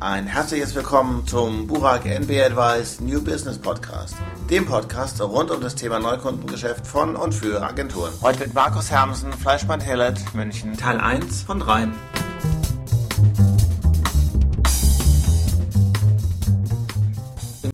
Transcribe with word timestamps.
Ein 0.00 0.28
herzliches 0.28 0.76
Willkommen 0.76 1.26
zum 1.26 1.66
Burak 1.66 2.06
NB 2.06 2.30
Advice 2.40 3.00
New 3.00 3.20
Business 3.20 3.58
Podcast, 3.58 4.14
dem 4.48 4.64
Podcast 4.64 5.20
rund 5.20 5.50
um 5.50 5.60
das 5.60 5.74
Thema 5.74 5.98
Neukundengeschäft 5.98 6.86
von 6.86 7.16
und 7.16 7.34
für 7.34 7.60
Agenturen. 7.60 8.12
Heute 8.22 8.44
mit 8.44 8.54
Markus 8.54 8.92
Hermsen, 8.92 9.32
Fleischmann 9.32 9.80
Hellet, 9.80 10.20
München, 10.34 10.76
Teil 10.76 11.00
1 11.00 11.42
von 11.42 11.58
3. 11.58 11.88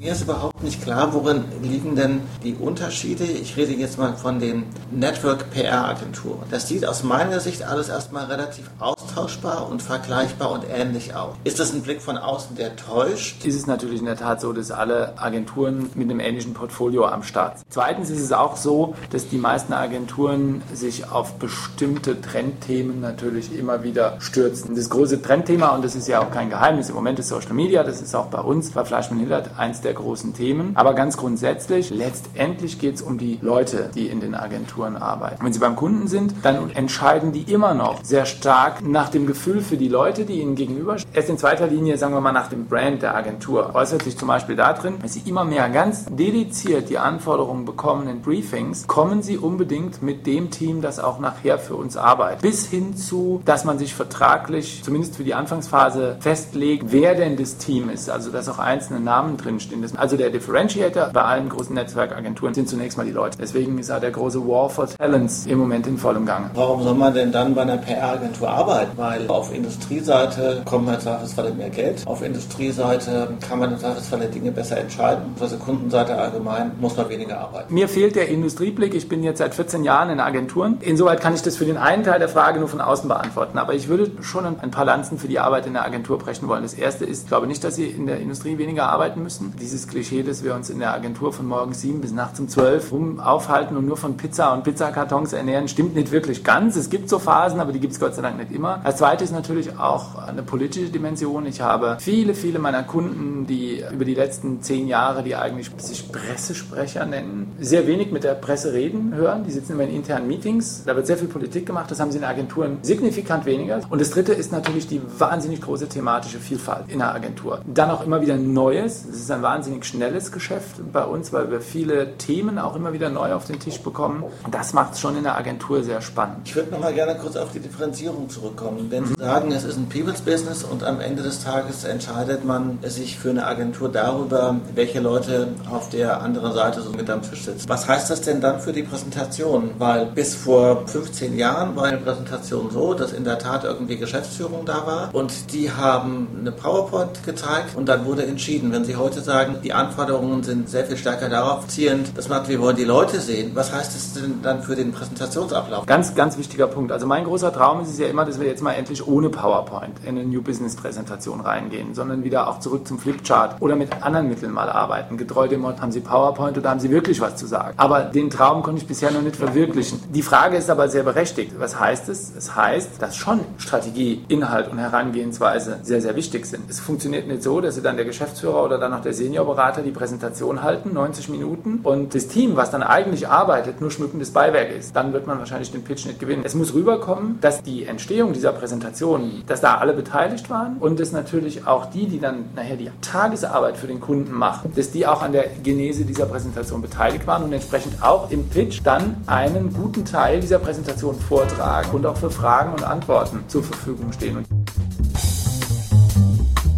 Mir 0.05 0.12
ist 0.12 0.21
überhaupt 0.21 0.62
nicht 0.62 0.82
klar, 0.82 1.14
worin 1.14 1.45
liegen 1.62 1.96
denn 1.96 2.20
die 2.43 2.52
Unterschiede. 2.52 3.25
Ich 3.25 3.57
rede 3.57 3.73
jetzt 3.73 3.98
mal 3.98 4.14
von 4.14 4.38
den 4.38 4.64
Network 4.91 5.50
PR-Agenturen. 5.50 6.43
Das 6.50 6.69
sieht 6.69 6.84
aus 6.84 7.02
meiner 7.05 7.41
Sicht 7.41 7.62
alles 7.62 7.88
erstmal 7.88 8.27
relativ 8.27 8.69
austauschbar 8.80 9.66
und 9.66 9.80
vergleichbar 9.80 10.51
und 10.51 10.66
ähnlich 10.69 11.16
aus. 11.16 11.37
Ist 11.45 11.59
das 11.59 11.73
ein 11.73 11.80
Blick 11.80 12.02
von 12.02 12.19
außen, 12.19 12.55
der 12.55 12.77
täuscht? 12.77 13.47
Ist 13.47 13.55
es 13.55 13.66
natürlich 13.66 14.01
in 14.01 14.05
der 14.05 14.19
Tat 14.19 14.42
so, 14.42 14.52
dass 14.52 14.70
alle 14.70 15.14
Agenturen 15.16 15.88
mit 15.95 16.11
einem 16.11 16.20
ähnlichen 16.20 16.52
Portfolio 16.52 17.06
am 17.06 17.23
Start 17.23 17.61
sind. 17.61 17.66
Zweitens 17.70 18.11
ist 18.11 18.20
es 18.20 18.33
auch 18.33 18.59
so, 18.59 18.95
dass 19.09 19.28
die 19.28 19.39
meisten 19.39 19.73
Agenturen 19.73 20.61
sich 20.75 21.11
auf 21.11 21.39
bestimmte 21.39 22.20
Trendthemen 22.20 23.00
natürlich 23.00 23.56
immer 23.59 23.83
wieder 23.83 24.20
stürzen. 24.20 24.77
Das 24.77 24.91
große 24.91 25.23
Trendthema, 25.23 25.69
und 25.69 25.83
das 25.83 25.95
ist 25.95 26.09
ja 26.09 26.20
auch 26.20 26.30
kein 26.30 26.50
Geheimnis, 26.50 26.91
im 26.91 26.95
Moment 26.95 27.19
ist 27.20 27.28
Social 27.28 27.55
Media, 27.55 27.83
das 27.83 28.02
ist 28.02 28.14
auch 28.14 28.27
bei 28.27 28.41
uns 28.41 28.70
bei 28.70 28.84
Fleischmann 28.84 29.20
Hillert 29.20 29.48
eins 29.56 29.80
der 29.80 29.94
großen 29.95 30.34
Themen. 30.34 30.73
Aber 30.75 30.95
ganz 30.95 31.16
grundsätzlich, 31.16 31.91
letztendlich 31.91 32.79
geht 32.79 32.97
es 32.97 33.03
um 33.03 33.19
die 33.19 33.39
Leute, 33.41 33.91
die 33.95 34.09
in 34.09 34.20
den 34.20 34.34
Agenturen 34.34 34.97
arbeiten. 34.97 35.45
Wenn 35.45 35.53
sie 35.53 35.61
beim 35.61 35.77
Kunden 35.77 36.09
sind, 36.09 36.34
dann 36.43 36.70
entscheiden 36.70 37.33
die 37.33 37.51
immer 37.53 37.75
noch 37.75 38.05
sehr 38.05 38.27
stark 38.27 38.87
nach 38.87 39.09
dem 39.09 39.27
Gefühl 39.27 39.61
für 39.61 39.77
die 39.77 39.89
Leute, 39.89 40.25
die 40.25 40.41
ihnen 40.41 40.55
gegenüberstehen. 40.55 41.15
Erst 41.15 41.30
in 41.30 41.39
zweiter 41.39 41.67
Linie, 41.67 41.97
sagen 41.98 42.15
wir 42.15 42.20
mal, 42.20 42.33
nach 42.33 42.48
dem 42.48 42.67
Brand 42.67 43.03
der 43.03 43.14
Agentur. 43.14 43.75
Äußert 43.75 44.03
sich 44.03 44.19
zum 44.19 44.28
Beispiel 44.28 44.56
darin, 44.56 44.98
dass 45.01 45.14
sie 45.14 45.23
immer 45.27 45.45
mehr 45.45 45.69
ganz 45.70 46.06
dediziert 46.06 46.89
die 46.89 46.98
Anforderungen 46.98 47.64
bekommen 47.64 48.08
in 48.08 48.20
Briefings, 48.20 48.86
kommen 48.86 49.23
sie 49.23 49.39
unbedingt 49.39 50.03
mit 50.03 50.27
dem 50.27 50.51
Team, 50.51 50.83
das 50.83 50.98
auch 50.98 51.19
nachher 51.19 51.58
für 51.58 51.77
uns 51.77 51.97
arbeitet. 51.97 52.42
Bis 52.42 52.67
hin 52.67 52.97
zu, 52.97 53.41
dass 53.45 53.64
man 53.64 53.79
sich 53.79 53.95
vertraglich, 53.95 54.83
zumindest 54.83 55.17
für 55.17 55.25
die 55.25 55.34
Anfangsphase, 55.34 56.17
festlegt, 56.20 56.86
wer 56.89 57.14
denn 57.14 57.36
das 57.36 57.58
Team 57.58 57.89
ist. 57.91 58.11
Also, 58.11 58.31
dass 58.31 58.48
auch 58.48 58.58
einzelne 58.58 59.01
Namen 59.01 59.36
drinstehen 59.36 59.83
das, 59.84 59.96
also 59.96 60.16
der 60.16 60.30
Differentiator 60.30 61.10
bei 61.12 61.22
allen 61.22 61.48
großen 61.48 61.74
Netzwerkagenturen 61.74 62.54
sind 62.54 62.68
zunächst 62.68 62.98
mal 62.98 63.04
die 63.04 63.12
Leute. 63.12 63.38
Deswegen 63.40 63.78
ist 63.78 63.90
da 63.90 64.00
der 64.00 64.10
große 64.10 64.40
War 64.46 64.68
for 64.70 64.88
Talents 64.88 65.46
im 65.46 65.58
Moment 65.58 65.86
in 65.86 65.98
vollem 65.98 66.27
Gange. 66.27 66.50
Warum 66.54 66.82
soll 66.82 66.94
man 66.94 67.14
denn 67.14 67.30
dann 67.30 67.54
bei 67.54 67.62
einer 67.62 67.77
PR-Agentur 67.77 68.48
arbeiten? 68.48 68.92
Weil 68.96 69.28
auf 69.28 69.55
Industrieseite 69.55 70.62
kommt 70.64 70.86
man 70.86 70.94
im 70.94 71.00
Zweifelsfalle 71.00 71.52
mehr 71.52 71.70
Geld. 71.70 72.06
Auf 72.06 72.22
Industrieseite 72.22 73.28
kann 73.46 73.58
man 73.58 73.72
im 73.72 73.78
Zweifelsfalle 73.78 74.27
Dinge 74.27 74.50
besser 74.52 74.78
entscheiden. 74.78 75.34
Also 75.40 75.56
Kundenseite 75.56 76.16
allgemein 76.16 76.72
muss 76.80 76.96
man 76.96 77.08
weniger 77.08 77.40
arbeiten. 77.40 77.72
Mir 77.72 77.88
fehlt 77.88 78.16
der 78.16 78.28
Industrieblick. 78.28 78.94
Ich 78.94 79.08
bin 79.08 79.22
jetzt 79.22 79.38
seit 79.38 79.55
14 79.55 79.84
Jahren 79.84 80.10
in 80.10 80.20
Agenturen. 80.20 80.78
Insoweit 80.80 81.20
kann 81.20 81.34
ich 81.34 81.42
das 81.42 81.56
für 81.56 81.64
den 81.64 81.77
einen 81.77 82.05
Teil 82.05 82.18
der 82.18 82.28
Frage 82.28 82.58
nur 82.58 82.68
von 82.68 82.80
außen 82.80 83.08
beantworten. 83.08 83.58
Aber 83.58 83.74
ich 83.74 83.88
würde 83.88 84.10
schon 84.22 84.46
ein 84.46 84.70
paar 84.70 84.84
Lanzen 84.84 85.18
für 85.18 85.28
die 85.28 85.38
Arbeit 85.38 85.66
in 85.66 85.74
der 85.74 85.84
Agentur 85.84 86.18
brechen 86.18 86.48
wollen. 86.48 86.62
Das 86.62 86.74
erste 86.74 87.05
ist, 87.05 87.24
ich 87.24 87.28
glaube 87.28 87.46
nicht, 87.46 87.62
dass 87.62 87.77
Sie 87.77 87.86
in 87.86 88.06
der 88.06 88.20
Industrie 88.20 88.58
weniger 88.58 88.88
arbeiten 88.88 89.22
müssen. 89.22 89.55
Diese 89.60 89.73
dieses 89.75 89.89
Klischee, 89.89 90.22
dass 90.22 90.44
wir 90.44 90.55
uns 90.55 90.70
in 90.70 90.78
der 90.78 90.94
Agentur 90.94 91.33
von 91.33 91.47
morgens 91.47 91.80
sieben 91.80 92.00
bis 92.00 92.12
nachts 92.12 92.39
um 92.39 92.48
zwölf 92.48 92.92
rum 92.92 93.19
aufhalten 93.19 93.77
und 93.77 93.86
nur 93.86 93.97
von 93.97 94.17
Pizza 94.17 94.55
und 94.55 94.62
Pizzakartons 94.62 95.33
ernähren, 95.33 95.67
stimmt 95.67 95.97
nicht 95.97 96.12
wirklich 96.12 96.44
ganz. 96.44 96.77
Es 96.77 96.91
gibt 96.91 97.08
so 97.08 97.19
Phasen, 97.19 97.58
aber 97.58 97.72
die 97.72 97.80
gibt 97.80 97.92
es 97.92 97.98
Gott 97.98 98.14
sei 98.14 98.22
Dank 98.22 98.39
nicht 98.39 98.52
immer. 98.52 98.80
Als 98.84 98.98
zweites 98.98 99.33
natürlich 99.33 99.77
auch 99.77 100.17
eine 100.17 100.45
politische 100.45 100.91
Dimension. 100.91 101.45
Ich 101.47 101.61
habe 101.61 101.97
viele, 101.98 102.34
viele 102.34 102.61
meiner 102.61 102.84
Kunden, 102.84 103.47
die 103.48 103.83
über 103.92 104.05
die 104.05 104.14
letzten 104.14 104.62
zehn 104.62 104.86
Jahre, 104.86 105.25
die 105.25 105.34
eigentlich 105.34 105.72
sich 105.78 106.12
Pressesprecher 106.12 107.05
nennen, 107.05 107.52
sehr 107.58 107.89
wenig 107.89 108.12
mit 108.12 108.23
der 108.23 108.35
Presse 108.35 108.73
reden 108.73 109.12
hören. 109.14 109.42
Die 109.45 109.51
sitzen 109.51 109.73
immer 109.73 109.83
in 109.83 109.91
internen 109.91 110.29
Meetings. 110.29 110.85
Da 110.86 110.95
wird 110.95 111.08
sehr 111.08 111.18
viel 111.18 111.29
Politik 111.29 111.67
gemacht. 111.67 111.91
Das 111.91 111.98
haben 111.98 112.12
sie 112.12 112.18
in 112.18 112.24
Agenturen 112.24 112.79
signifikant 112.83 113.45
weniger. 113.45 113.80
Und 113.91 114.01
das 114.01 114.11
dritte 114.11 114.35
ist 114.35 114.52
natürlich 114.52 114.86
die 114.86 115.01
wahnsinnig 115.18 115.61
große 115.61 115.89
thematische 115.89 116.39
Vielfalt 116.39 116.85
in 116.89 117.01
der 117.01 117.12
Agentur. 117.12 117.61
Dann 117.67 117.91
auch 117.91 118.06
immer 118.06 118.20
wieder 118.20 118.36
Neues. 118.36 119.05
Es 119.05 119.17
ist 119.17 119.30
ein 119.33 119.42
wahnsinnig 119.42 119.64
wahnsinnig 119.64 119.86
schnelles 119.86 120.30
Geschäft 120.30 120.77
bei 120.92 121.05
uns, 121.05 121.33
weil 121.33 121.51
wir 121.51 121.63
viele 121.63 122.19
Themen 122.19 122.58
auch 122.58 122.77
immer 122.77 122.92
wieder 122.92 123.08
neu 123.08 123.33
auf 123.33 123.47
den 123.47 123.58
Tisch 123.58 123.80
bekommen. 123.80 124.23
Das 124.51 124.75
macht 124.75 124.92
es 124.92 125.01
schon 125.01 125.17
in 125.17 125.23
der 125.23 125.39
Agentur 125.39 125.83
sehr 125.83 126.02
spannend. 126.02 126.41
Ich 126.45 126.55
würde 126.55 126.70
noch 126.70 126.80
mal 126.80 126.92
gerne 126.92 127.17
kurz 127.17 127.36
auf 127.36 127.51
die 127.52 127.61
Differenzierung 127.61 128.29
zurückkommen. 128.29 128.88
Wenn 128.91 129.06
Sie 129.06 129.14
sagen, 129.14 129.53
es 129.53 129.64
ist 129.64 129.79
ein 129.79 129.88
People's 129.88 130.20
Business 130.20 130.64
und 130.64 130.85
am 130.85 131.00
Ende 131.00 131.23
des 131.23 131.43
Tages 131.43 131.85
entscheidet 131.85 132.44
man 132.44 132.79
sich 132.82 133.19
für 133.19 133.31
eine 133.31 133.47
Agentur 133.47 133.88
darüber, 133.88 134.56
welche 134.75 135.00
Leute 135.00 135.49
auf 135.70 135.88
der 135.88 136.20
anderen 136.20 136.53
Seite 136.53 136.82
so 136.82 136.91
mit 136.91 137.08
am 137.08 137.23
Tisch 137.23 137.44
sitzen. 137.47 137.67
Was 137.67 137.88
heißt 137.88 138.11
das 138.11 138.20
denn 138.20 138.43
dann 138.43 138.61
für 138.61 138.75
die 138.75 138.82
Präsentation? 138.82 139.70
Weil 139.79 140.06
bis 140.06 140.35
vor 140.35 140.87
15 140.87 141.38
Jahren 141.38 141.75
war 141.75 141.85
eine 141.85 141.97
Präsentation 141.97 142.70
so, 142.70 142.93
dass 142.93 143.14
in 143.14 143.25
der 143.25 143.38
Tat 143.38 143.64
irgendwie 143.64 143.97
Geschäftsführung 143.97 144.67
da 144.67 144.87
war 144.87 145.14
und 145.14 145.55
die 145.55 145.70
haben 145.70 146.29
eine 146.38 146.53
PowerPoint 146.53 147.25
gezeigt 147.25 147.75
und 147.76 147.88
dann 147.88 148.05
wurde 148.05 148.26
entschieden. 148.26 148.70
Wenn 148.70 148.85
Sie 148.85 148.97
heute 148.97 149.23
sagen, 149.23 149.54
die 149.62 149.73
Anforderungen 149.73 150.43
sind 150.43 150.69
sehr 150.69 150.85
viel 150.85 150.97
stärker 150.97 151.29
darauf 151.29 151.67
zielend, 151.69 152.17
dass 152.17 152.29
man, 152.29 152.47
wir 152.49 152.61
wollen 152.61 152.76
die 152.76 152.85
Leute 152.85 153.20
sehen. 153.20 153.53
Was 153.55 153.73
heißt 153.73 153.94
das 153.94 154.15
denn 154.15 154.41
dann 154.43 154.62
für 154.62 154.76
den 154.76 154.93
Präsentationsablauf? 154.93 155.87
Ganz, 155.87 156.15
ganz 156.15 156.38
wichtiger 156.38 156.67
Punkt. 156.67 156.93
Also 156.93 157.06
mein 157.06 157.25
großer 157.25 157.53
Traum 157.53 157.82
ist 157.82 157.88
es 157.88 157.99
ja 157.99 158.06
immer, 158.06 158.25
dass 158.25 158.41
wir 158.41 158.47
jetzt 158.47 158.62
mal 158.62 158.73
endlich 158.73 159.06
ohne 159.06 159.31
PowerPoint 159.31 159.99
in 160.03 160.19
eine 160.19 160.25
New 160.25 160.43
Business 160.43 160.76
Präsentation 160.76 161.41
reingehen, 161.41 161.94
sondern 161.94 162.25
wieder 162.25 162.49
auch 162.49 162.61
zurück 162.61 162.87
zum 162.87 162.99
Flipchart 162.99 163.61
oder 163.61 163.76
mit 163.76 164.03
anderen 164.03 164.29
Mitteln 164.29 164.53
mal 164.53 164.69
arbeiten. 164.69 165.17
Getreu 165.17 165.49
dem 165.49 165.61
Motto, 165.61 165.81
haben 165.81 165.93
Sie 165.93 166.00
PowerPoint 166.00 166.59
oder 166.59 166.71
haben 166.71 166.81
Sie 166.81 166.91
wirklich 166.91 167.21
was 167.21 167.37
zu 167.37 167.47
sagen? 167.47 167.75
Aber 167.76 168.03
den 168.03 168.31
Traum 168.31 168.62
konnte 168.62 168.82
ich 168.82 168.88
bisher 168.88 169.11
noch 169.11 169.23
nicht 169.23 169.37
verwirklichen. 169.37 170.00
Die 170.11 170.23
Frage 170.23 170.56
ist 170.56 170.71
aber 170.71 170.88
sehr 170.88 171.03
berechtigt. 171.03 171.53
Was 171.59 171.79
heißt 171.79 172.09
es? 172.09 172.32
Es 172.37 172.55
heißt, 172.55 173.00
dass 173.00 173.17
schon 173.17 173.41
Strategie, 173.59 174.25
Inhalt 174.29 174.71
und 174.71 174.79
Herangehensweise 174.79 175.79
sehr, 175.82 176.00
sehr 176.00 176.17
wichtig 176.17 176.47
sind. 176.47 176.69
Es 176.69 176.81
funktioniert 176.81 177.26
nicht 177.26 177.43
so, 177.43 177.61
dass 177.61 177.75
Sie 177.75 177.82
dann 177.82 177.97
der 177.97 178.05
Geschäftsführer 178.05 178.65
oder 178.65 178.79
dann 178.79 178.91
noch 178.91 179.03
der 179.03 179.15
Senior 179.15 179.44
Steuerberater 179.44 179.82
die 179.82 179.90
Präsentation 179.90 180.62
halten, 180.62 180.94
90 180.94 181.28
Minuten, 181.28 181.81
und 181.82 182.14
das 182.14 182.28
Team, 182.28 182.56
was 182.56 182.70
dann 182.70 182.82
eigentlich 182.82 183.28
arbeitet, 183.28 183.81
nur 183.81 183.90
schmückendes 183.90 184.31
Beiwerk 184.31 184.72
ist, 184.72 184.96
dann 184.96 185.12
wird 185.12 185.26
man 185.26 185.38
wahrscheinlich 185.38 185.70
den 185.70 185.84
Pitch 185.84 186.06
nicht 186.06 186.19
gewinnen. 186.19 186.43
Es 186.46 186.55
muss 186.55 186.72
rüberkommen, 186.72 187.38
dass 187.43 187.62
die 187.62 187.84
Entstehung 187.84 188.32
dieser 188.32 188.52
Präsentation, 188.52 189.43
dass 189.46 189.60
da 189.60 189.76
alle 189.76 189.93
beteiligt 189.93 190.49
waren 190.49 190.78
und 190.78 190.99
dass 190.99 191.12
natürlich 191.12 191.66
auch 191.66 191.87
die, 191.87 192.06
die 192.06 192.20
dann 192.20 192.46
nachher 192.56 192.76
die 192.76 192.90
Tagesarbeit 193.02 193.76
für 193.76 193.87
den 193.87 194.00
Kunden 194.00 194.32
machen, 194.32 194.72
dass 194.75 194.90
die 194.90 195.06
auch 195.06 195.20
an 195.22 195.32
der 195.32 195.44
Genese 195.62 196.05
dieser 196.05 196.25
Präsentation 196.25 196.81
beteiligt 196.81 197.26
waren 197.26 197.44
und 197.44 197.52
entsprechend 197.52 198.02
auch 198.02 198.31
im 198.31 198.49
Pitch 198.49 198.81
dann 198.82 199.16
einen 199.26 199.75
guten 199.75 200.06
Teil 200.06 200.40
dieser 200.40 200.58
Präsentation 200.58 201.16
vortragen 201.16 201.90
und 201.93 202.06
auch 202.06 202.16
für 202.16 202.31
Fragen 202.31 202.72
und 202.72 202.82
Antworten 202.82 203.40
zur 203.49 203.62
Verfügung 203.62 204.11
stehen. 204.12 204.44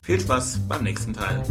Viel 0.03 0.21
Spaß 0.21 0.61
beim 0.69 0.85
nächsten 0.85 1.13
Teil. 1.13 1.43